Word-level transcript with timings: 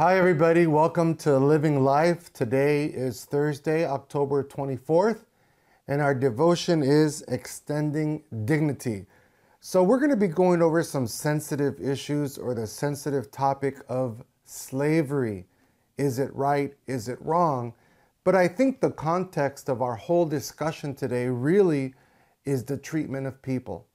Hi, 0.00 0.16
everybody. 0.16 0.66
Welcome 0.66 1.14
to 1.16 1.36
Living 1.36 1.84
Life. 1.84 2.32
Today 2.32 2.86
is 2.86 3.26
Thursday, 3.26 3.84
October 3.84 4.42
24th, 4.42 5.26
and 5.88 6.00
our 6.00 6.14
devotion 6.14 6.82
is 6.82 7.20
Extending 7.28 8.22
Dignity. 8.46 9.04
So, 9.60 9.82
we're 9.82 9.98
going 9.98 10.08
to 10.08 10.16
be 10.16 10.26
going 10.26 10.62
over 10.62 10.82
some 10.82 11.06
sensitive 11.06 11.78
issues 11.82 12.38
or 12.38 12.54
the 12.54 12.66
sensitive 12.66 13.30
topic 13.30 13.76
of 13.90 14.24
slavery. 14.46 15.44
Is 15.98 16.18
it 16.18 16.34
right? 16.34 16.72
Is 16.86 17.08
it 17.08 17.18
wrong? 17.20 17.74
But 18.24 18.34
I 18.34 18.48
think 18.48 18.80
the 18.80 18.92
context 18.92 19.68
of 19.68 19.82
our 19.82 19.96
whole 19.96 20.24
discussion 20.24 20.94
today 20.94 21.26
really 21.26 21.92
is 22.46 22.64
the 22.64 22.78
treatment 22.78 23.26
of 23.26 23.42
people. 23.42 23.86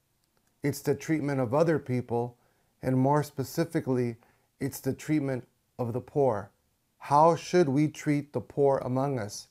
It's 0.61 0.81
the 0.81 0.93
treatment 0.93 1.39
of 1.39 1.55
other 1.55 1.79
people, 1.79 2.37
and 2.83 2.95
more 2.95 3.23
specifically, 3.23 4.17
it's 4.59 4.79
the 4.79 4.93
treatment 4.93 5.47
of 5.77 5.93
the 5.93 6.01
poor. 6.01 6.51
How 6.97 7.35
should 7.35 7.69
we 7.69 7.87
treat 7.87 8.33
the 8.33 8.41
poor 8.41 8.79
among 8.79 9.19
us? 9.19 9.47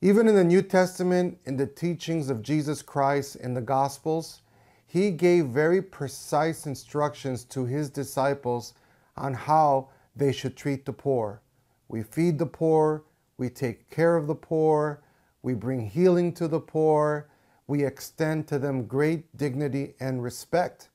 Even 0.00 0.28
in 0.28 0.34
the 0.34 0.44
New 0.44 0.62
Testament, 0.62 1.38
in 1.46 1.56
the 1.56 1.66
teachings 1.66 2.30
of 2.30 2.42
Jesus 2.42 2.82
Christ 2.82 3.36
in 3.36 3.54
the 3.54 3.60
Gospels, 3.60 4.42
he 4.86 5.10
gave 5.10 5.46
very 5.46 5.82
precise 5.82 6.66
instructions 6.66 7.44
to 7.44 7.64
his 7.64 7.90
disciples 7.90 8.74
on 9.16 9.34
how 9.34 9.88
they 10.14 10.32
should 10.32 10.56
treat 10.56 10.84
the 10.84 10.92
poor. 10.92 11.42
We 11.88 12.02
feed 12.02 12.38
the 12.38 12.46
poor, 12.46 13.04
we 13.38 13.48
take 13.48 13.90
care 13.90 14.16
of 14.16 14.26
the 14.26 14.34
poor, 14.34 15.02
we 15.42 15.54
bring 15.54 15.88
healing 15.88 16.32
to 16.34 16.48
the 16.48 16.60
poor, 16.60 17.28
we 17.66 17.84
extend 17.84 18.46
to 18.48 18.58
them 18.58 18.86
great 18.86 19.36
dignity 19.36 19.94
and 20.00 20.22
respect. 20.22 20.88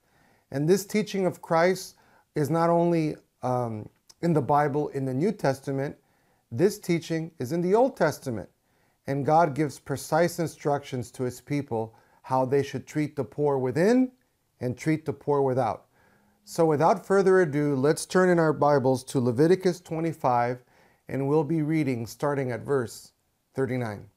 And 0.52 0.68
this 0.68 0.86
teaching 0.86 1.25
of 1.25 1.42
Christ 1.42 1.96
is 2.36 2.50
not 2.50 2.70
only 2.70 3.16
um, 3.44 3.90
in 4.22 4.33
the 4.33 4.41
Bible 4.41 4.89
in 4.89 5.05
the 5.05 5.14
New 5.14 5.31
Testament, 5.31 5.95
this 6.52 6.80
teaching 6.80 7.31
is 7.39 7.52
in 7.52 7.61
the 7.61 7.75
Old 7.75 7.95
Testament. 7.95 8.50
And 9.08 9.25
God 9.25 9.55
gives 9.55 9.80
precise 9.80 10.39
instructions 10.39 11.11
to 11.11 11.23
his 11.23 11.41
people 11.41 11.95
how 12.22 12.45
they 12.45 12.63
should 12.63 12.86
treat 12.86 13.16
the 13.16 13.23
poor 13.23 13.58
within 13.58 14.11
and 14.59 14.78
treat 14.78 15.05
the 15.05 15.13
poor 15.13 15.41
without. 15.41 15.86
So, 16.44 16.66
without 16.66 17.05
further 17.05 17.41
ado, 17.41 17.75
let's 17.75 18.05
turn 18.05 18.30
in 18.30 18.39
our 18.39 18.53
Bibles 18.53 19.03
to 19.05 19.19
Leviticus 19.19 19.80
25 19.80 20.63
and 21.08 21.28
we'll 21.28 21.44
be 21.44 21.61
reading 21.61 22.06
starting 22.06 22.52
at 22.52 22.61
verse 22.61 23.11
39. 23.56 24.08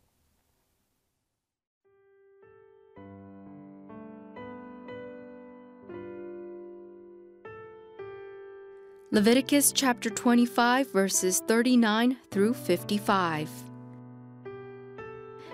Leviticus 9.15 9.71
chapter 9.71 10.11
25, 10.11 10.91
verses 10.91 11.41
39 11.47 12.17
through 12.33 12.53
55. 12.53 13.49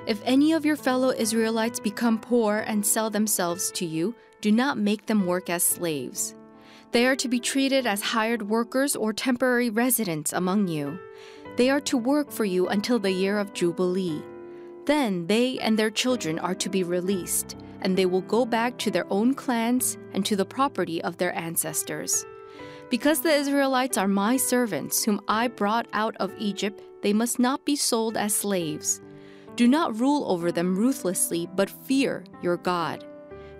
If 0.06 0.22
any 0.24 0.54
of 0.54 0.64
your 0.64 0.76
fellow 0.76 1.10
Israelites 1.10 1.78
become 1.78 2.18
poor 2.18 2.64
and 2.66 2.86
sell 2.86 3.10
themselves 3.10 3.70
to 3.72 3.84
you, 3.84 4.14
do 4.40 4.50
not 4.50 4.78
make 4.78 5.04
them 5.04 5.26
work 5.26 5.50
as 5.50 5.62
slaves. 5.62 6.34
They 6.92 7.06
are 7.06 7.16
to 7.16 7.28
be 7.28 7.38
treated 7.38 7.86
as 7.86 8.00
hired 8.00 8.48
workers 8.48 8.96
or 8.96 9.12
temporary 9.12 9.68
residents 9.68 10.32
among 10.32 10.68
you. 10.68 10.98
They 11.58 11.68
are 11.68 11.82
to 11.82 11.98
work 11.98 12.30
for 12.30 12.46
you 12.46 12.66
until 12.68 12.98
the 12.98 13.12
year 13.12 13.38
of 13.38 13.52
Jubilee. 13.52 14.22
Then 14.86 15.26
they 15.26 15.58
and 15.58 15.78
their 15.78 15.90
children 15.90 16.38
are 16.38 16.54
to 16.54 16.70
be 16.70 16.82
released, 16.82 17.58
and 17.82 17.94
they 17.94 18.06
will 18.06 18.22
go 18.22 18.46
back 18.46 18.78
to 18.78 18.90
their 18.90 19.06
own 19.12 19.34
clans 19.34 19.98
and 20.14 20.24
to 20.24 20.34
the 20.34 20.46
property 20.46 21.04
of 21.04 21.18
their 21.18 21.36
ancestors. 21.36 22.24
Because 22.90 23.20
the 23.20 23.32
Israelites 23.32 23.96
are 23.96 24.08
my 24.08 24.36
servants, 24.36 25.04
whom 25.04 25.20
I 25.28 25.46
brought 25.46 25.86
out 25.92 26.16
of 26.16 26.34
Egypt, 26.38 26.82
they 27.02 27.12
must 27.12 27.38
not 27.38 27.64
be 27.64 27.76
sold 27.76 28.16
as 28.16 28.34
slaves. 28.34 29.00
Do 29.54 29.68
not 29.68 30.00
rule 30.00 30.24
over 30.28 30.50
them 30.50 30.74
ruthlessly, 30.74 31.48
but 31.54 31.70
fear 31.70 32.24
your 32.42 32.56
God. 32.56 33.04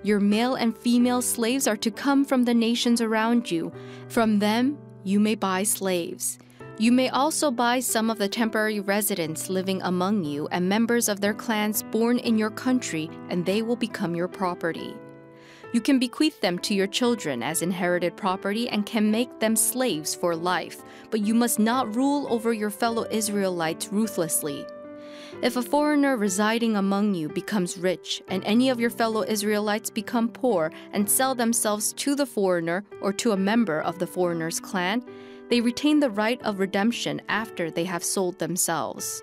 Your 0.02 0.18
male 0.18 0.56
and 0.56 0.76
female 0.76 1.22
slaves 1.22 1.68
are 1.68 1.76
to 1.76 1.92
come 1.92 2.24
from 2.24 2.44
the 2.44 2.54
nations 2.54 3.00
around 3.00 3.48
you. 3.50 3.72
From 4.08 4.40
them 4.40 4.76
you 5.04 5.20
may 5.20 5.36
buy 5.36 5.62
slaves. 5.62 6.38
You 6.78 6.90
may 6.90 7.08
also 7.10 7.52
buy 7.52 7.80
some 7.80 8.10
of 8.10 8.18
the 8.18 8.28
temporary 8.28 8.80
residents 8.80 9.48
living 9.48 9.80
among 9.82 10.24
you 10.24 10.48
and 10.48 10.68
members 10.68 11.08
of 11.08 11.20
their 11.20 11.34
clans 11.34 11.84
born 11.84 12.18
in 12.18 12.36
your 12.36 12.50
country, 12.50 13.08
and 13.28 13.46
they 13.46 13.62
will 13.62 13.76
become 13.76 14.16
your 14.16 14.28
property. 14.28 14.96
You 15.72 15.80
can 15.80 16.00
bequeath 16.00 16.40
them 16.40 16.58
to 16.60 16.74
your 16.74 16.88
children 16.88 17.44
as 17.44 17.62
inherited 17.62 18.16
property 18.16 18.68
and 18.68 18.84
can 18.84 19.10
make 19.10 19.38
them 19.38 19.54
slaves 19.54 20.16
for 20.16 20.34
life, 20.34 20.82
but 21.10 21.20
you 21.20 21.32
must 21.32 21.60
not 21.60 21.94
rule 21.94 22.26
over 22.28 22.52
your 22.52 22.70
fellow 22.70 23.06
Israelites 23.08 23.92
ruthlessly. 23.92 24.66
If 25.42 25.56
a 25.56 25.62
foreigner 25.62 26.16
residing 26.16 26.76
among 26.76 27.14
you 27.14 27.28
becomes 27.28 27.78
rich, 27.78 28.20
and 28.28 28.42
any 28.44 28.68
of 28.68 28.80
your 28.80 28.90
fellow 28.90 29.22
Israelites 29.22 29.90
become 29.90 30.28
poor 30.28 30.72
and 30.92 31.08
sell 31.08 31.36
themselves 31.36 31.92
to 31.94 32.16
the 32.16 32.26
foreigner 32.26 32.84
or 33.00 33.12
to 33.14 33.30
a 33.30 33.36
member 33.36 33.80
of 33.80 34.00
the 34.00 34.08
foreigner's 34.08 34.58
clan, 34.58 35.04
they 35.50 35.60
retain 35.60 36.00
the 36.00 36.10
right 36.10 36.42
of 36.42 36.58
redemption 36.58 37.22
after 37.28 37.70
they 37.70 37.84
have 37.84 38.02
sold 38.02 38.38
themselves. 38.40 39.22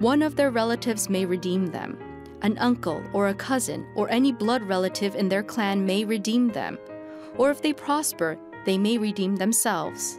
One 0.00 0.20
of 0.20 0.36
their 0.36 0.50
relatives 0.50 1.08
may 1.08 1.24
redeem 1.24 1.68
them 1.68 1.98
an 2.42 2.58
uncle 2.58 3.02
or 3.12 3.28
a 3.28 3.34
cousin 3.34 3.86
or 3.94 4.10
any 4.10 4.32
blood 4.32 4.62
relative 4.62 5.14
in 5.14 5.28
their 5.28 5.42
clan 5.42 5.84
may 5.84 6.04
redeem 6.04 6.48
them, 6.48 6.78
or 7.36 7.50
if 7.50 7.62
they 7.62 7.72
prosper, 7.72 8.38
they 8.64 8.78
may 8.78 8.98
redeem 8.98 9.36
themselves. 9.36 10.18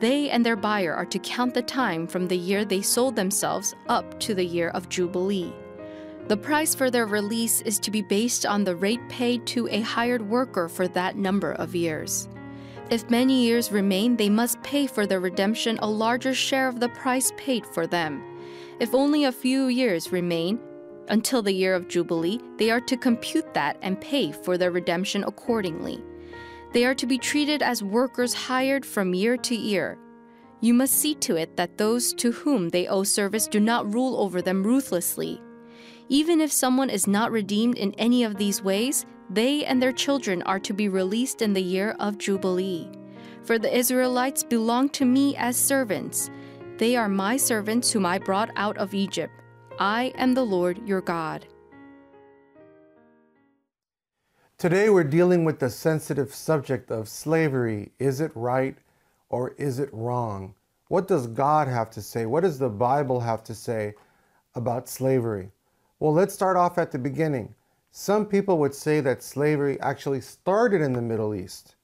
They 0.00 0.30
and 0.30 0.44
their 0.44 0.56
buyer 0.56 0.92
are 0.94 1.06
to 1.06 1.18
count 1.20 1.54
the 1.54 1.62
time 1.62 2.06
from 2.06 2.28
the 2.28 2.36
year 2.36 2.64
they 2.64 2.82
sold 2.82 3.16
themselves 3.16 3.74
up 3.88 4.18
to 4.20 4.34
the 4.34 4.44
year 4.44 4.68
of 4.70 4.88
Jubilee. 4.88 5.52
The 6.26 6.36
price 6.36 6.74
for 6.74 6.90
their 6.90 7.06
release 7.06 7.60
is 7.62 7.78
to 7.80 7.90
be 7.90 8.00
based 8.00 8.46
on 8.46 8.64
the 8.64 8.76
rate 8.76 9.06
paid 9.08 9.46
to 9.48 9.68
a 9.68 9.80
hired 9.80 10.22
worker 10.22 10.68
for 10.68 10.88
that 10.88 11.16
number 11.16 11.52
of 11.52 11.74
years. 11.74 12.28
If 12.90 13.08
many 13.10 13.44
years 13.44 13.72
remain, 13.72 14.16
they 14.16 14.28
must 14.28 14.62
pay 14.62 14.86
for 14.86 15.06
their 15.06 15.20
redemption 15.20 15.78
a 15.78 15.88
larger 15.88 16.34
share 16.34 16.68
of 16.68 16.80
the 16.80 16.88
price 16.90 17.32
paid 17.36 17.66
for 17.66 17.86
them. 17.86 18.22
If 18.80 18.94
only 18.94 19.24
a 19.24 19.32
few 19.32 19.66
years 19.66 20.12
remain, 20.12 20.60
until 21.08 21.42
the 21.42 21.52
year 21.52 21.74
of 21.74 21.88
Jubilee, 21.88 22.40
they 22.56 22.70
are 22.70 22.80
to 22.80 22.96
compute 22.96 23.54
that 23.54 23.76
and 23.82 24.00
pay 24.00 24.32
for 24.32 24.56
their 24.56 24.70
redemption 24.70 25.24
accordingly. 25.24 26.02
They 26.72 26.84
are 26.84 26.94
to 26.94 27.06
be 27.06 27.18
treated 27.18 27.62
as 27.62 27.82
workers 27.82 28.34
hired 28.34 28.84
from 28.84 29.14
year 29.14 29.36
to 29.36 29.54
year. 29.54 29.98
You 30.60 30.74
must 30.74 30.94
see 30.94 31.14
to 31.16 31.36
it 31.36 31.56
that 31.56 31.78
those 31.78 32.12
to 32.14 32.32
whom 32.32 32.70
they 32.70 32.88
owe 32.88 33.04
service 33.04 33.46
do 33.46 33.60
not 33.60 33.92
rule 33.92 34.16
over 34.16 34.40
them 34.40 34.62
ruthlessly. 34.62 35.40
Even 36.08 36.40
if 36.40 36.50
someone 36.50 36.90
is 36.90 37.06
not 37.06 37.30
redeemed 37.30 37.78
in 37.78 37.94
any 37.94 38.24
of 38.24 38.36
these 38.36 38.62
ways, 38.62 39.06
they 39.30 39.64
and 39.64 39.80
their 39.80 39.92
children 39.92 40.42
are 40.42 40.60
to 40.60 40.72
be 40.72 40.88
released 40.88 41.42
in 41.42 41.52
the 41.52 41.62
year 41.62 41.96
of 42.00 42.18
Jubilee. 42.18 42.90
For 43.44 43.58
the 43.58 43.76
Israelites 43.76 44.42
belong 44.42 44.88
to 44.90 45.04
me 45.04 45.36
as 45.36 45.56
servants. 45.56 46.30
They 46.78 46.96
are 46.96 47.08
my 47.08 47.36
servants 47.36 47.92
whom 47.92 48.04
I 48.06 48.18
brought 48.18 48.50
out 48.56 48.78
of 48.78 48.94
Egypt. 48.94 49.32
I 49.78 50.12
am 50.16 50.34
the 50.34 50.44
Lord 50.44 50.86
your 50.86 51.00
God. 51.00 51.46
Today 54.56 54.88
we're 54.88 55.02
dealing 55.02 55.44
with 55.44 55.58
the 55.58 55.68
sensitive 55.68 56.32
subject 56.32 56.92
of 56.92 57.08
slavery. 57.08 57.90
Is 57.98 58.20
it 58.20 58.30
right 58.36 58.78
or 59.30 59.50
is 59.58 59.80
it 59.80 59.88
wrong? 59.92 60.54
What 60.86 61.08
does 61.08 61.26
God 61.26 61.66
have 61.66 61.90
to 61.90 62.02
say? 62.02 62.24
What 62.24 62.42
does 62.42 62.56
the 62.56 62.68
Bible 62.68 63.18
have 63.18 63.42
to 63.44 63.54
say 63.54 63.94
about 64.54 64.88
slavery? 64.88 65.50
Well, 65.98 66.12
let's 66.12 66.34
start 66.34 66.56
off 66.56 66.78
at 66.78 66.92
the 66.92 66.98
beginning. 66.98 67.52
Some 67.90 68.26
people 68.26 68.58
would 68.58 68.74
say 68.74 69.00
that 69.00 69.24
slavery 69.24 69.80
actually 69.80 70.20
started 70.20 70.82
in 70.82 70.92
the 70.92 71.02
Middle 71.02 71.34
East. 71.34 71.74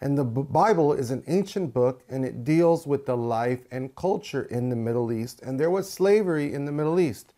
And 0.00 0.16
the 0.16 0.24
Bible 0.24 0.94
is 0.94 1.10
an 1.10 1.22
ancient 1.26 1.74
book 1.74 2.04
and 2.08 2.24
it 2.24 2.42
deals 2.42 2.86
with 2.86 3.04
the 3.04 3.16
life 3.16 3.66
and 3.70 3.94
culture 3.96 4.44
in 4.44 4.70
the 4.70 4.76
Middle 4.76 5.12
East. 5.12 5.42
And 5.42 5.60
there 5.60 5.70
was 5.70 5.90
slavery 5.90 6.54
in 6.54 6.64
the 6.64 6.72
Middle 6.72 6.98
East. 6.98 7.33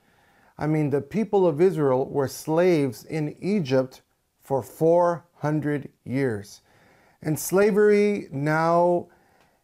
I 0.58 0.66
mean, 0.66 0.90
the 0.90 1.00
people 1.00 1.46
of 1.46 1.60
Israel 1.60 2.06
were 2.06 2.28
slaves 2.28 3.04
in 3.04 3.36
Egypt 3.40 4.02
for 4.40 4.62
400 4.62 5.90
years. 6.04 6.62
And 7.22 7.38
slavery 7.38 8.28
now, 8.30 9.08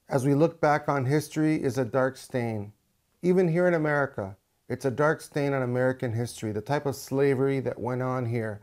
as 0.09 0.27
we 0.27 0.35
look 0.35 0.61
back 0.61 0.89
on 0.89 1.07
history, 1.07 1.63
is 1.63 1.79
a 1.79 1.85
dark 1.85 2.17
stain. 2.17 2.73
Even 3.23 3.49
here 3.49 3.69
in 3.69 3.75
America, 3.75 4.37
it's 4.69 4.85
a 4.85 4.91
dark 4.91 5.21
stain 5.21 5.53
on 5.53 5.63
American 5.63 6.13
history, 6.13 6.53
the 6.53 6.61
type 6.61 6.87
of 6.87 6.97
slavery 6.97 7.61
that 7.61 7.79
went 7.79 8.03
on 8.03 8.27
here. 8.27 8.61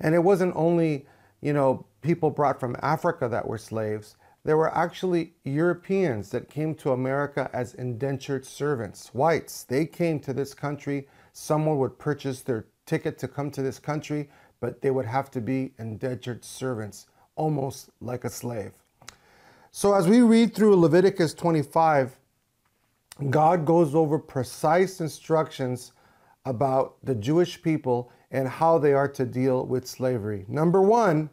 And 0.00 0.14
it 0.14 0.22
wasn't 0.22 0.54
only, 0.54 1.06
you 1.40 1.52
know, 1.52 1.86
people 2.02 2.30
brought 2.30 2.60
from 2.60 2.76
Africa 2.82 3.28
that 3.28 3.48
were 3.48 3.58
slaves. 3.58 4.16
There 4.46 4.56
were 4.56 4.72
actually 4.72 5.32
Europeans 5.42 6.30
that 6.30 6.48
came 6.48 6.76
to 6.76 6.92
America 6.92 7.50
as 7.52 7.74
indentured 7.74 8.46
servants, 8.46 9.12
whites. 9.12 9.64
They 9.64 9.86
came 9.86 10.20
to 10.20 10.32
this 10.32 10.54
country. 10.54 11.08
Someone 11.32 11.78
would 11.78 11.98
purchase 11.98 12.42
their 12.42 12.66
ticket 12.86 13.18
to 13.18 13.26
come 13.26 13.50
to 13.50 13.60
this 13.60 13.80
country, 13.80 14.30
but 14.60 14.80
they 14.82 14.92
would 14.92 15.04
have 15.04 15.32
to 15.32 15.40
be 15.40 15.72
indentured 15.80 16.44
servants, 16.44 17.06
almost 17.34 17.90
like 18.00 18.22
a 18.22 18.30
slave. 18.30 18.70
So 19.72 19.94
as 19.94 20.06
we 20.06 20.20
read 20.20 20.54
through 20.54 20.76
Leviticus 20.76 21.34
25, 21.34 22.16
God 23.28 23.66
goes 23.66 23.96
over 23.96 24.16
precise 24.16 25.00
instructions 25.00 25.90
about 26.44 26.94
the 27.02 27.16
Jewish 27.16 27.60
people 27.60 28.12
and 28.30 28.46
how 28.46 28.78
they 28.78 28.92
are 28.92 29.08
to 29.08 29.26
deal 29.26 29.66
with 29.66 29.88
slavery. 29.88 30.44
Number 30.46 30.80
one, 30.80 31.30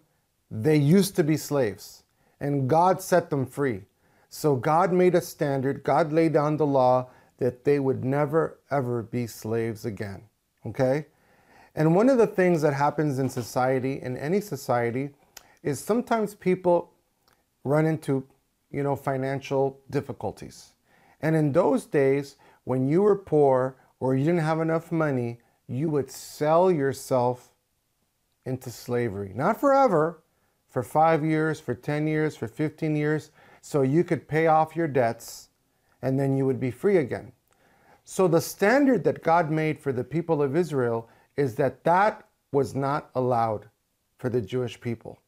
they 0.50 0.78
used 0.78 1.16
to 1.18 1.24
be 1.24 1.38
slaves, 1.38 2.03
and 2.40 2.70
God 2.70 3.02
set 3.02 3.30
them 3.30 3.46
free. 3.46 3.84
So 4.30 4.56
God 4.56 4.92
made 4.92 5.16
a 5.16 5.22
standard, 5.22 5.84
God 5.84 6.12
laid 6.12 6.34
down 6.34 6.58
the 6.58 6.66
law 6.66 7.10
that 7.38 7.64
they 7.66 7.80
would 7.80 8.04
never, 8.04 8.60
ever 8.72 9.04
be 9.04 9.28
slaves 9.28 9.86
again. 9.86 10.24
Okay? 10.66 11.06
And 11.76 11.96
one 11.96 12.10
of 12.10 12.18
the 12.18 12.28
things 12.28 12.62
that 12.62 12.74
happens 12.74 13.20
in 13.20 13.30
society, 13.30 14.02
in 14.02 14.18
any 14.18 14.42
society, 14.42 15.10
is 15.62 15.80
sometimes 15.80 16.36
people 16.36 16.92
run 17.64 17.86
into, 17.86 18.26
you 18.72 18.84
know, 18.84 18.96
financial 18.96 19.80
difficulties. 19.90 20.74
And 21.22 21.36
in 21.36 21.52
those 21.52 21.86
days, 21.86 22.36
when 22.64 22.88
you 22.88 23.02
were 23.02 23.16
poor 23.16 23.76
or 24.00 24.16
you 24.16 24.26
didn't 24.26 24.42
have 24.42 24.60
enough 24.60 24.92
money, 24.92 25.40
you 25.68 25.90
would 25.90 26.12
sell 26.12 26.72
yourself 26.72 27.50
into 28.46 28.70
slavery. 28.70 29.32
Not 29.34 29.60
forever, 29.60 30.23
for 30.74 30.82
five 30.82 31.24
years, 31.24 31.60
for 31.60 31.76
10 31.76 32.08
years, 32.08 32.36
for 32.36 32.48
15 32.48 32.96
years, 32.96 33.30
so 33.62 33.84
you 33.84 34.04
could 34.04 34.28
pay 34.28 34.48
off 34.48 34.76
your 34.76 34.88
debts 34.88 35.50
and 36.02 36.20
then 36.20 36.36
you 36.36 36.48
would 36.48 36.60
be 36.60 36.72
free 36.72 36.98
again. 36.98 37.32
So 38.06 38.28
the 38.28 38.42
standard 38.42 39.04
that 39.04 39.24
God 39.24 39.52
made 39.52 39.80
for 39.80 39.94
the 39.94 40.04
people 40.04 40.42
of 40.42 40.56
Israel 40.56 41.08
is 41.38 41.54
that 41.56 41.84
that 41.84 42.28
was 42.52 42.74
not 42.74 43.12
allowed 43.14 43.70
for 44.18 44.30
the 44.30 44.42
Jewish 44.42 44.82
people. 44.82 45.20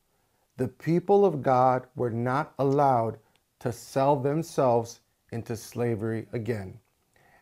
The 0.58 0.68
people 0.68 1.24
of 1.24 1.44
God 1.44 1.86
were 1.96 2.10
not 2.10 2.56
allowed 2.58 3.20
to 3.60 3.72
sell 3.72 4.16
themselves 4.16 5.02
into 5.32 5.56
slavery 5.56 6.26
again. 6.34 6.80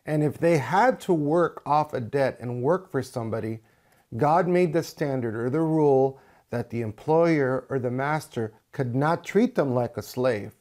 And 0.04 0.22
if 0.22 0.36
they 0.36 0.58
had 0.58 1.00
to 1.00 1.14
work 1.14 1.62
off 1.64 1.94
a 1.94 2.02
debt 2.02 2.36
and 2.38 2.62
work 2.62 2.90
for 2.90 3.02
somebody, 3.02 3.60
God 4.18 4.46
made 4.46 4.74
the 4.74 4.82
standard 4.82 5.34
or 5.34 5.48
the 5.48 5.60
rule 5.62 6.20
that 6.54 6.70
the 6.70 6.82
employer 6.82 7.66
or 7.68 7.80
the 7.80 7.90
master 7.90 8.52
could 8.70 8.94
not 8.94 9.24
treat 9.24 9.56
them 9.56 9.74
like 9.74 9.96
a 9.96 10.02
slave. 10.02 10.52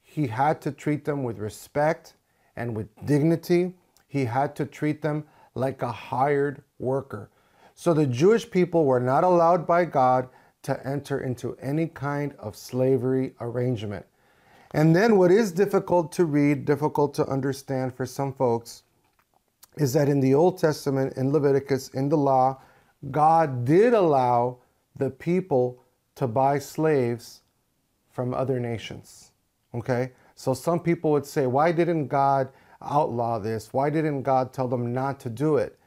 He 0.00 0.28
had 0.28 0.60
to 0.60 0.70
treat 0.70 1.04
them 1.04 1.24
with 1.24 1.40
respect 1.40 2.14
and 2.54 2.76
with 2.76 2.86
dignity. 3.04 3.74
He 4.06 4.24
had 4.24 4.54
to 4.54 4.66
treat 4.66 5.02
them 5.02 5.24
like 5.56 5.82
a 5.82 5.90
hired 5.90 6.62
worker. 6.78 7.28
So 7.74 7.92
the 7.92 8.06
Jewish 8.06 8.48
people 8.48 8.84
were 8.84 9.00
not 9.00 9.24
allowed 9.24 9.66
by 9.66 9.84
God 9.84 10.28
to 10.62 10.86
enter 10.86 11.18
into 11.18 11.56
any 11.60 11.88
kind 11.88 12.36
of 12.38 12.54
slavery 12.54 13.34
arrangement. 13.40 14.06
And 14.70 14.94
then 14.94 15.18
what 15.18 15.32
is 15.32 15.50
difficult 15.50 16.12
to 16.12 16.24
read, 16.24 16.64
difficult 16.64 17.14
to 17.14 17.26
understand 17.26 17.96
for 17.96 18.06
some 18.06 18.32
folks, 18.32 18.84
is 19.76 19.92
that 19.94 20.08
in 20.08 20.20
the 20.20 20.34
Old 20.34 20.58
Testament, 20.58 21.14
in 21.16 21.32
Leviticus, 21.32 21.88
in 21.88 22.08
the 22.08 22.16
law, 22.16 22.60
God 23.10 23.64
did 23.64 23.92
allow 23.92 24.58
the 24.96 25.10
people 25.10 25.82
to 26.14 26.26
buy 26.26 26.58
slaves 26.58 27.40
from 28.10 28.34
other 28.34 28.60
nations. 28.60 29.32
Okay? 29.74 30.12
So 30.34 30.54
some 30.54 30.80
people 30.80 31.10
would 31.12 31.26
say, 31.26 31.46
why 31.46 31.72
didn't 31.72 32.08
God 32.08 32.50
outlaw 32.82 33.38
this? 33.38 33.72
Why 33.72 33.90
didn't 33.90 34.22
God 34.22 34.52
tell 34.52 34.68
them 34.68 34.92
not 34.92 35.20
to 35.20 35.30
do 35.30 35.56
it? 35.56 35.78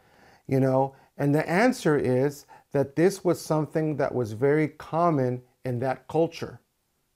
You 0.47 0.59
know, 0.59 0.95
and 1.17 1.33
the 1.33 1.47
answer 1.49 1.97
is 1.97 2.45
that 2.71 2.95
this 2.95 3.23
was 3.23 3.39
something 3.39 3.97
that 3.97 4.13
was 4.13 4.33
very 4.33 4.69
common 4.69 5.41
in 5.63 5.79
that 5.79 6.07
culture. 6.07 6.59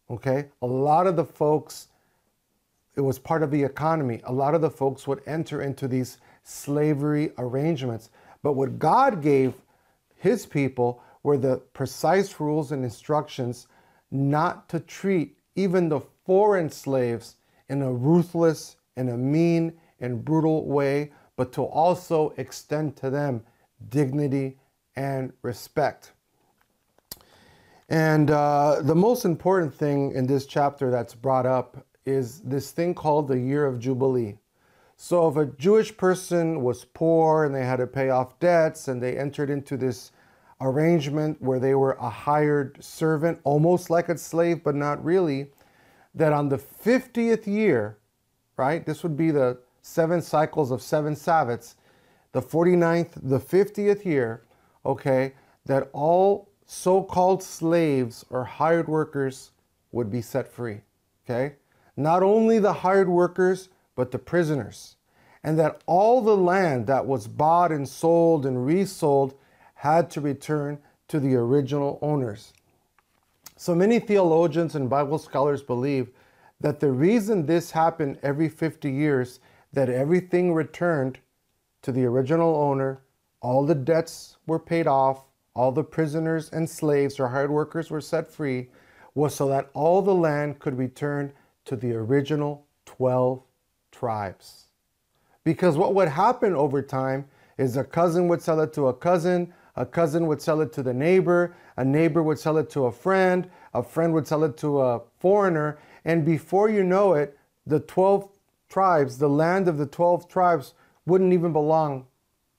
Okay? 0.09 0.47
A 0.61 0.67
lot 0.67 1.07
of 1.07 1.15
the 1.15 1.25
folks, 1.25 1.87
it 2.95 3.01
was 3.01 3.19
part 3.19 3.43
of 3.43 3.51
the 3.51 3.63
economy. 3.63 4.21
A 4.25 4.33
lot 4.33 4.55
of 4.55 4.61
the 4.61 4.69
folks 4.69 5.07
would 5.07 5.21
enter 5.25 5.61
into 5.61 5.87
these 5.87 6.17
slavery 6.43 7.31
arrangements. 7.37 8.09
But 8.41 8.53
what 8.53 8.79
God 8.79 9.21
gave 9.21 9.53
his 10.15 10.45
people 10.45 11.01
were 11.23 11.37
the 11.37 11.57
precise 11.73 12.39
rules 12.39 12.71
and 12.71 12.83
instructions 12.83 13.67
not 14.11 14.69
to 14.69 14.79
treat 14.79 15.37
even 15.55 15.89
the 15.89 15.99
foreign 16.25 16.69
slaves 16.69 17.35
in 17.67 17.81
a 17.81 17.91
ruthless, 17.91 18.77
in 18.95 19.09
a 19.09 19.17
mean, 19.17 19.73
and 19.99 20.23
brutal 20.23 20.65
way, 20.65 21.11
but 21.35 21.51
to 21.53 21.63
also 21.63 22.33
extend 22.37 22.95
to 22.95 23.09
them 23.09 23.43
dignity 23.89 24.57
and 24.95 25.31
respect. 25.41 26.11
And 27.89 28.29
uh, 28.29 28.81
the 28.81 28.95
most 28.95 29.25
important 29.25 29.73
thing 29.73 30.11
in 30.11 30.27
this 30.27 30.45
chapter 30.45 30.91
that's 30.91 31.15
brought 31.15 31.45
up 31.45 31.85
is 32.05 32.39
this 32.41 32.71
thing 32.71 32.93
called 32.93 33.27
the 33.27 33.39
year 33.39 33.65
of 33.65 33.79
Jubilee. 33.79 34.37
So, 34.97 35.29
if 35.29 35.37
a 35.37 35.45
Jewish 35.45 35.95
person 35.95 36.61
was 36.61 36.83
poor 36.83 37.45
and 37.45 37.55
they 37.55 37.65
had 37.65 37.77
to 37.77 37.87
pay 37.87 38.09
off 38.09 38.37
debts 38.39 38.89
and 38.89 39.01
they 39.01 39.17
entered 39.17 39.49
into 39.49 39.77
this 39.77 40.11
arrangement 40.61 41.41
where 41.41 41.59
they 41.59 41.75
were 41.75 41.93
a 41.93 42.09
hired 42.09 42.83
servant, 42.83 43.39
almost 43.43 43.89
like 43.89 44.09
a 44.09 44.17
slave, 44.17 44.63
but 44.63 44.75
not 44.75 45.03
really, 45.03 45.47
that 46.13 46.33
on 46.33 46.49
the 46.49 46.57
50th 46.57 47.47
year, 47.47 47.97
right, 48.57 48.85
this 48.85 49.03
would 49.03 49.15
be 49.15 49.31
the 49.31 49.57
seven 49.81 50.21
cycles 50.21 50.71
of 50.71 50.81
seven 50.81 51.15
Sabbaths, 51.15 51.75
the 52.31 52.41
49th, 52.41 53.11
the 53.21 53.39
50th 53.39 54.05
year, 54.05 54.43
okay, 54.85 55.33
that 55.65 55.89
all 55.93 56.49
so 56.65 57.01
called 57.01 57.41
slaves 57.41 58.25
or 58.29 58.43
hired 58.43 58.87
workers 58.87 59.51
would 59.91 60.11
be 60.11 60.21
set 60.21 60.47
free, 60.47 60.81
okay? 61.25 61.55
Not 61.97 62.21
only 62.21 62.59
the 62.59 62.73
hired 62.73 63.09
workers, 63.09 63.69
but 63.95 64.11
the 64.11 64.19
prisoners. 64.19 64.95
And 65.43 65.57
that 65.57 65.81
all 65.85 66.21
the 66.21 66.37
land 66.37 66.85
that 66.87 67.05
was 67.05 67.27
bought 67.27 67.71
and 67.71 67.87
sold 67.87 68.45
and 68.45 68.65
resold 68.65 69.33
had 69.79 70.09
to 70.11 70.19
return 70.19 70.77
to 71.07 71.21
the 71.21 71.33
original 71.33 71.97
owners. 72.01 72.51
So 73.55 73.73
many 73.73 73.97
theologians 73.99 74.75
and 74.75 74.89
Bible 74.89 75.17
scholars 75.17 75.63
believe 75.63 76.09
that 76.59 76.81
the 76.81 76.91
reason 76.91 77.45
this 77.45 77.71
happened 77.71 78.19
every 78.21 78.49
50 78.49 78.91
years, 78.91 79.39
that 79.71 79.87
everything 79.89 80.53
returned 80.53 81.19
to 81.81 81.93
the 81.93 82.03
original 82.03 82.57
owner, 82.57 82.99
all 83.39 83.65
the 83.65 83.73
debts 83.73 84.35
were 84.47 84.59
paid 84.59 84.85
off, 84.85 85.23
all 85.53 85.71
the 85.71 85.81
prisoners 85.81 86.49
and 86.49 86.69
slaves 86.69 87.17
or 87.17 87.29
hired 87.29 87.49
workers 87.49 87.89
were 87.89 88.01
set 88.01 88.29
free, 88.29 88.67
was 89.15 89.33
so 89.33 89.47
that 89.47 89.69
all 89.73 90.01
the 90.01 90.13
land 90.13 90.59
could 90.59 90.77
return 90.77 91.31
to 91.63 91.77
the 91.77 91.93
original 91.93 92.65
12 92.85 93.41
tribes. 93.93 94.65
Because 95.45 95.77
what 95.77 95.95
would 95.95 96.09
happen 96.09 96.53
over 96.53 96.81
time 96.81 97.29
is 97.57 97.77
a 97.77 97.83
cousin 97.85 98.27
would 98.27 98.41
sell 98.41 98.59
it 98.59 98.73
to 98.73 98.87
a 98.87 98.93
cousin, 98.93 99.53
a 99.79 99.85
cousin 99.85 100.27
would 100.27 100.41
sell 100.41 100.59
it 100.59 100.73
to 100.73 100.83
the 100.83 100.93
neighbor, 100.93 101.55
a 101.77 101.85
neighbor 101.85 102.21
would 102.21 102.37
sell 102.37 102.57
it 102.57 102.69
to 102.69 102.85
a 102.85 102.91
friend, 102.91 103.49
a 103.73 103.81
friend 103.81 104.13
would 104.13 104.27
sell 104.27 104.43
it 104.43 104.57
to 104.57 104.81
a 104.81 105.01
foreigner, 105.19 105.79
and 106.03 106.25
before 106.25 106.69
you 106.69 106.83
know 106.83 107.13
it, 107.13 107.39
the 107.65 107.79
12 107.79 108.29
tribes, 108.69 109.17
the 109.17 109.29
land 109.29 109.69
of 109.69 109.77
the 109.77 109.85
12 109.85 110.27
tribes, 110.27 110.73
wouldn't 111.05 111.33
even 111.33 111.53
belong 111.53 112.05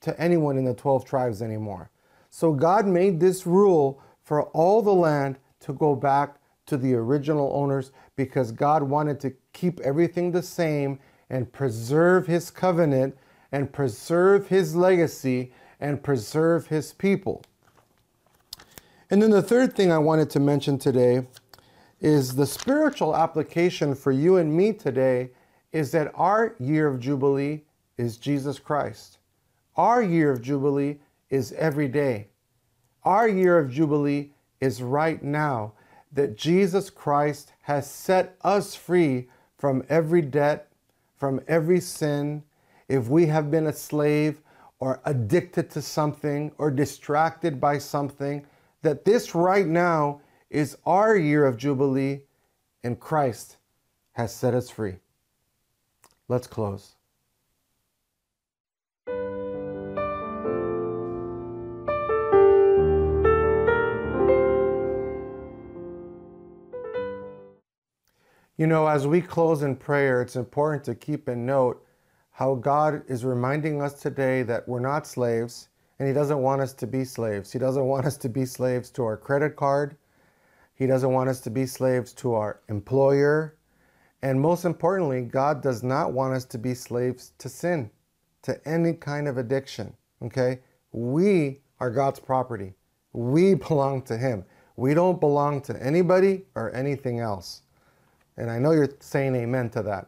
to 0.01 0.19
anyone 0.19 0.57
in 0.57 0.65
the 0.65 0.73
12 0.73 1.05
tribes 1.05 1.43
anymore. 1.43 1.91
So 2.31 2.53
God 2.53 2.87
made 2.87 3.19
this 3.19 3.45
rule 3.45 4.01
for 4.23 4.45
all 4.47 4.81
the 4.81 4.93
land 4.93 5.37
to 5.59 5.73
go 5.73 5.95
back 5.95 6.37
to 6.65 6.75
the 6.75 6.95
original 6.95 7.51
owners 7.53 7.91
because 8.15 8.51
God 8.51 8.81
wanted 8.81 9.19
to 9.19 9.33
keep 9.53 9.79
everything 9.81 10.31
the 10.31 10.41
same 10.41 10.99
and 11.29 11.51
preserve 11.51 12.25
his 12.25 12.49
covenant 12.49 13.15
and 13.51 13.71
preserve 13.71 14.47
his 14.47 14.75
legacy 14.75 15.53
and 15.81 16.03
preserve 16.03 16.67
his 16.67 16.93
people. 16.93 17.43
And 19.09 19.21
then 19.21 19.31
the 19.31 19.41
third 19.41 19.75
thing 19.75 19.91
I 19.91 19.97
wanted 19.97 20.29
to 20.29 20.39
mention 20.39 20.77
today 20.77 21.27
is 21.99 22.35
the 22.35 22.45
spiritual 22.45 23.15
application 23.15 23.93
for 23.93 24.11
you 24.11 24.37
and 24.37 24.55
me 24.55 24.71
today 24.71 25.31
is 25.73 25.91
that 25.91 26.11
our 26.15 26.55
year 26.59 26.87
of 26.87 26.99
Jubilee 26.99 27.63
is 27.97 28.17
Jesus 28.17 28.59
Christ. 28.59 29.17
Our 29.75 30.01
year 30.01 30.31
of 30.31 30.41
Jubilee 30.41 30.97
is 31.29 31.51
every 31.53 31.87
day. 31.87 32.27
Our 33.03 33.27
year 33.27 33.57
of 33.57 33.71
Jubilee 33.71 34.31
is 34.59 34.81
right 34.81 35.21
now 35.21 35.73
that 36.13 36.37
Jesus 36.37 36.89
Christ 36.89 37.53
has 37.63 37.89
set 37.89 38.35
us 38.41 38.75
free 38.75 39.27
from 39.57 39.83
every 39.89 40.21
debt, 40.21 40.71
from 41.17 41.41
every 41.47 41.79
sin. 41.79 42.43
If 42.87 43.07
we 43.07 43.27
have 43.27 43.49
been 43.49 43.67
a 43.67 43.73
slave 43.73 44.41
or 44.81 44.99
addicted 45.05 45.69
to 45.69 45.81
something 45.81 46.51
or 46.57 46.71
distracted 46.71 47.61
by 47.61 47.77
something, 47.77 48.45
that 48.81 49.05
this 49.05 49.35
right 49.35 49.67
now 49.67 50.19
is 50.49 50.75
our 50.85 51.15
year 51.15 51.45
of 51.45 51.55
Jubilee 51.55 52.21
and 52.83 52.99
Christ 52.99 53.57
has 54.13 54.33
set 54.33 54.55
us 54.55 54.71
free. 54.71 54.95
Let's 56.27 56.47
close. 56.47 56.95
You 68.57 68.67
know, 68.67 68.87
as 68.87 69.05
we 69.05 69.21
close 69.21 69.61
in 69.61 69.75
prayer, 69.75 70.23
it's 70.23 70.35
important 70.35 70.83
to 70.85 70.95
keep 70.95 71.29
in 71.29 71.45
note 71.45 71.85
how 72.41 72.55
God 72.55 73.03
is 73.07 73.23
reminding 73.23 73.83
us 73.83 74.01
today 74.01 74.41
that 74.41 74.67
we're 74.67 74.79
not 74.79 75.05
slaves 75.05 75.69
and 75.99 76.07
He 76.07 76.13
doesn't 76.15 76.39
want 76.39 76.59
us 76.59 76.73
to 76.73 76.87
be 76.87 77.05
slaves. 77.05 77.51
He 77.51 77.59
doesn't 77.59 77.85
want 77.85 78.07
us 78.07 78.17
to 78.17 78.29
be 78.29 78.45
slaves 78.45 78.89
to 78.93 79.03
our 79.03 79.15
credit 79.15 79.55
card. 79.55 79.95
He 80.73 80.87
doesn't 80.87 81.11
want 81.11 81.29
us 81.29 81.39
to 81.41 81.51
be 81.51 81.67
slaves 81.67 82.13
to 82.13 82.33
our 82.33 82.59
employer. 82.67 83.57
And 84.23 84.41
most 84.41 84.65
importantly, 84.65 85.21
God 85.21 85.61
does 85.61 85.83
not 85.83 86.13
want 86.13 86.33
us 86.33 86.45
to 86.45 86.57
be 86.57 86.73
slaves 86.73 87.33
to 87.37 87.47
sin, 87.47 87.91
to 88.41 88.59
any 88.67 88.93
kind 88.93 89.27
of 89.27 89.37
addiction. 89.37 89.93
Okay? 90.23 90.61
We 90.93 91.59
are 91.79 91.91
God's 91.91 92.19
property. 92.19 92.73
We 93.13 93.53
belong 93.69 94.01
to 94.05 94.17
Him. 94.17 94.45
We 94.77 94.95
don't 94.95 95.19
belong 95.19 95.61
to 95.61 95.79
anybody 95.79 96.45
or 96.55 96.73
anything 96.73 97.19
else. 97.19 97.61
And 98.35 98.49
I 98.49 98.57
know 98.57 98.71
you're 98.71 98.89
saying 98.99 99.35
amen 99.35 99.69
to 99.69 99.83
that. 99.83 100.07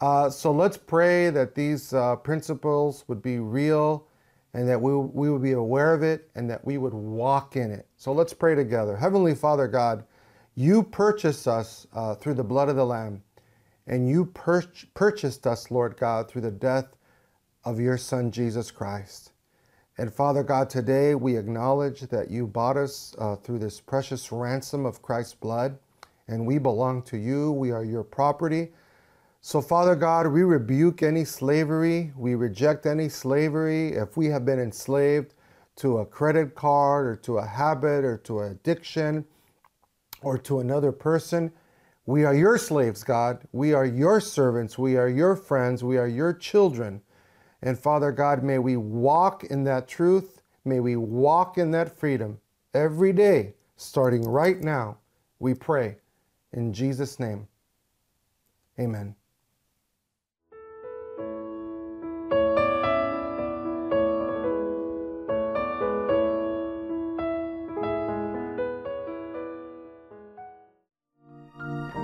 Uh, 0.00 0.28
so 0.28 0.52
let's 0.52 0.76
pray 0.76 1.30
that 1.30 1.54
these 1.54 1.92
uh, 1.92 2.16
principles 2.16 3.04
would 3.08 3.22
be 3.22 3.38
real 3.38 4.06
and 4.52 4.68
that 4.68 4.80
we, 4.80 4.94
we 4.94 5.30
would 5.30 5.42
be 5.42 5.52
aware 5.52 5.94
of 5.94 6.02
it 6.02 6.30
and 6.34 6.48
that 6.50 6.64
we 6.64 6.78
would 6.78 6.94
walk 6.94 7.56
in 7.56 7.70
it. 7.70 7.86
So 7.96 8.12
let's 8.12 8.34
pray 8.34 8.54
together. 8.54 8.96
Heavenly 8.96 9.34
Father 9.34 9.66
God, 9.66 10.04
you 10.54 10.82
purchased 10.82 11.48
us 11.48 11.86
uh, 11.94 12.14
through 12.14 12.34
the 12.34 12.44
blood 12.44 12.68
of 12.68 12.76
the 12.76 12.84
Lamb, 12.84 13.22
and 13.86 14.08
you 14.08 14.26
pur- 14.26 14.64
purchased 14.94 15.46
us, 15.46 15.70
Lord 15.70 15.96
God, 15.96 16.28
through 16.28 16.42
the 16.42 16.50
death 16.50 16.96
of 17.64 17.80
your 17.80 17.98
Son, 17.98 18.30
Jesus 18.30 18.70
Christ. 18.70 19.32
And 19.98 20.12
Father 20.12 20.42
God, 20.42 20.70
today 20.70 21.14
we 21.14 21.36
acknowledge 21.36 22.02
that 22.02 22.30
you 22.30 22.46
bought 22.46 22.76
us 22.76 23.14
uh, 23.18 23.36
through 23.36 23.60
this 23.60 23.80
precious 23.80 24.30
ransom 24.32 24.86
of 24.86 25.02
Christ's 25.02 25.34
blood 25.34 25.78
and 26.28 26.46
we 26.46 26.58
belong 26.58 27.02
to 27.02 27.16
you. 27.16 27.52
We 27.52 27.70
are 27.70 27.84
your 27.84 28.02
property. 28.02 28.72
So, 29.46 29.60
Father 29.60 29.94
God, 29.94 30.28
we 30.28 30.42
rebuke 30.42 31.02
any 31.02 31.26
slavery. 31.26 32.14
We 32.16 32.34
reject 32.34 32.86
any 32.86 33.10
slavery. 33.10 33.88
If 33.88 34.16
we 34.16 34.28
have 34.28 34.46
been 34.46 34.58
enslaved 34.58 35.34
to 35.76 35.98
a 35.98 36.06
credit 36.06 36.54
card 36.54 37.06
or 37.06 37.16
to 37.16 37.36
a 37.36 37.46
habit 37.46 38.06
or 38.06 38.16
to 38.24 38.40
an 38.40 38.52
addiction 38.52 39.26
or 40.22 40.38
to 40.38 40.60
another 40.60 40.92
person, 40.92 41.52
we 42.06 42.24
are 42.24 42.34
your 42.34 42.56
slaves, 42.56 43.04
God. 43.04 43.46
We 43.52 43.74
are 43.74 43.84
your 43.84 44.18
servants. 44.18 44.78
We 44.78 44.96
are 44.96 45.10
your 45.10 45.36
friends. 45.36 45.84
We 45.84 45.98
are 45.98 46.08
your 46.08 46.32
children. 46.32 47.02
And 47.60 47.78
Father 47.78 48.12
God, 48.12 48.42
may 48.42 48.58
we 48.58 48.78
walk 48.78 49.44
in 49.44 49.62
that 49.64 49.86
truth. 49.86 50.40
May 50.64 50.80
we 50.80 50.96
walk 50.96 51.58
in 51.58 51.70
that 51.72 51.98
freedom 51.98 52.40
every 52.72 53.12
day, 53.12 53.52
starting 53.76 54.22
right 54.22 54.62
now. 54.62 54.96
We 55.38 55.52
pray. 55.52 55.98
In 56.54 56.72
Jesus' 56.72 57.20
name, 57.20 57.46
amen. 58.80 59.14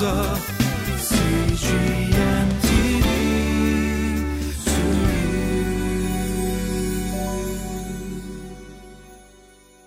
Further 0.00 0.49